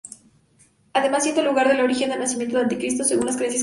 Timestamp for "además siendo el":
0.93-1.47